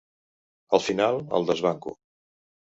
Al 0.77 0.81
final, 0.85 1.21
el 1.41 1.47
desbanco. 1.53 1.97